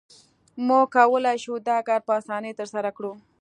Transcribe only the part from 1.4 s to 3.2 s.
شو دا کار په اسانۍ ترسره کړو